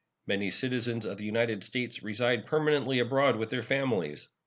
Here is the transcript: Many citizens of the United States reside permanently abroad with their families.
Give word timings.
Many 0.25 0.49
citizens 0.49 1.05
of 1.05 1.19
the 1.19 1.25
United 1.25 1.63
States 1.63 2.01
reside 2.01 2.47
permanently 2.47 2.97
abroad 2.97 3.35
with 3.35 3.51
their 3.51 3.61
families. 3.61 4.29